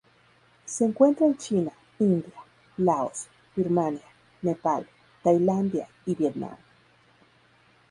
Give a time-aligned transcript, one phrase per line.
[0.65, 2.33] Se encuentra en China, India,
[2.77, 4.01] Laos, Birmania,
[4.41, 4.89] Nepal,
[5.23, 6.57] Tailandia y Vietnam.